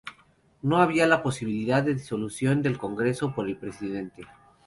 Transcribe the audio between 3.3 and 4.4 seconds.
por el Presidente.